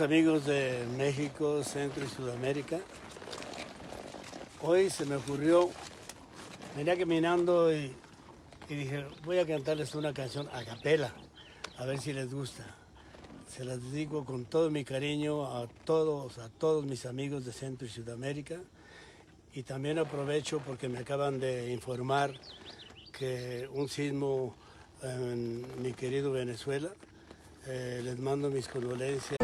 [0.00, 2.80] Amigos de México, Centro y Sudamérica.
[4.62, 5.68] Hoy se me ocurrió,
[6.74, 7.94] venía caminando y,
[8.70, 11.12] y, dije, voy a cantarles una canción a capela,
[11.76, 12.64] a ver si les gusta.
[13.46, 17.86] Se las dedico con todo mi cariño a todos, a todos mis amigos de Centro
[17.86, 18.56] y Sudamérica.
[19.52, 22.32] Y también aprovecho porque me acaban de informar
[23.12, 24.56] que un sismo
[25.02, 26.88] en mi querido Venezuela.
[27.66, 29.43] Eh, les mando mis condolencias.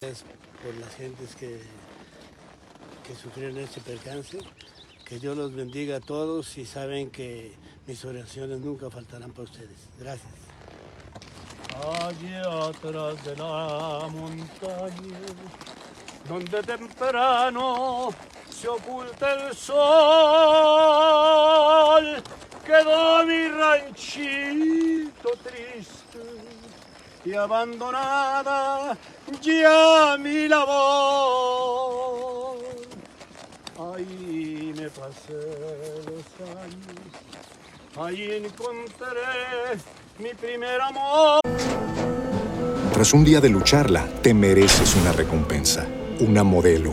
[0.00, 1.60] por las gentes que,
[3.06, 4.38] que sufrieron este percance.
[5.04, 7.54] Que Dios los bendiga a todos y saben que
[7.86, 9.90] mis oraciones nunca faltarán para ustedes.
[9.98, 10.32] Gracias.
[12.02, 15.18] Allí atrás de la montaña,
[16.26, 18.08] donde temprano
[18.48, 19.76] se oculta el sol,
[22.64, 26.49] quedó mi ranchito triste
[27.24, 28.96] y abandonada
[29.42, 32.58] ya mi labor.
[33.78, 35.34] Ahí me pasé
[36.06, 36.24] los
[36.62, 37.12] años,
[37.96, 39.78] ahí encontré
[40.18, 41.40] mi primer amor.
[42.92, 45.86] Tras un día de lucharla, te mereces una recompensa,
[46.20, 46.92] una modelo,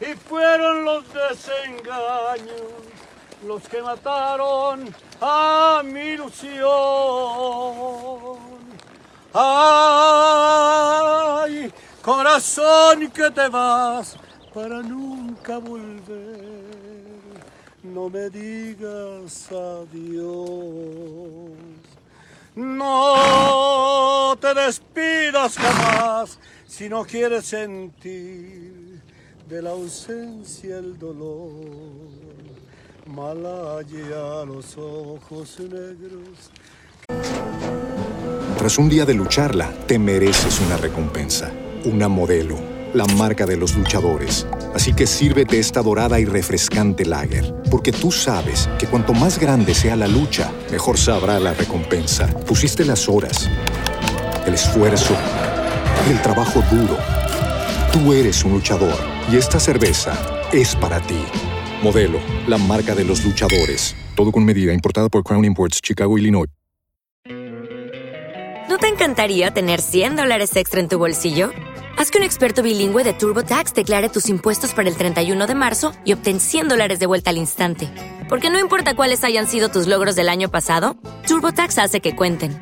[0.00, 2.82] Y fueron los desengaños
[3.46, 6.62] los que mataron a mi ilusión.
[9.32, 9.72] Ay,
[12.02, 14.16] corazón que te vas
[14.52, 16.72] para nunca volver.
[17.82, 21.50] No me digas adiós.
[22.54, 26.38] No te despidas jamás
[26.72, 29.02] si no quieres sentir
[29.46, 31.52] de la ausencia el dolor.
[33.06, 36.50] Malaya los ojos negros.
[38.56, 41.52] Tras un día de lucharla, te mereces una recompensa,
[41.84, 42.56] una modelo,
[42.94, 44.46] la marca de los luchadores.
[44.74, 49.74] Así que sírvete esta dorada y refrescante lager, porque tú sabes que cuanto más grande
[49.74, 52.28] sea la lucha, mejor sabrá la recompensa.
[52.46, 53.50] Pusiste las horas,
[54.46, 55.14] el esfuerzo,
[56.10, 56.98] el trabajo duro.
[57.92, 58.98] Tú eres un luchador
[59.30, 60.18] y esta cerveza
[60.52, 61.22] es para ti.
[61.82, 63.94] Modelo, la marca de los luchadores.
[64.16, 66.48] Todo con medida, importada por Crown Imports, Chicago, Illinois.
[68.68, 71.50] ¿No te encantaría tener 100 dólares extra en tu bolsillo?
[71.98, 75.92] Haz que un experto bilingüe de TurboTax declare tus impuestos para el 31 de marzo
[76.04, 77.88] y obtén 100 dólares de vuelta al instante.
[78.28, 80.96] Porque no importa cuáles hayan sido tus logros del año pasado,
[81.26, 82.61] TurboTax hace que cuenten.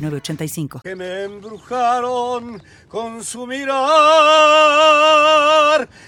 [0.00, 0.80] 906985.
[0.82, 3.78] que me embrujaron con su mirar.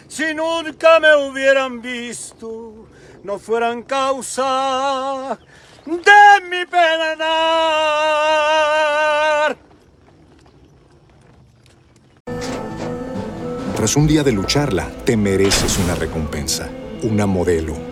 [0.09, 2.89] Si nunca me hubieran visto,
[3.23, 5.39] no fueran causa
[5.87, 7.23] de mi penar.
[13.77, 16.71] Tras un día de lucharla, te mereces una recompensa,
[17.03, 17.92] una modelo,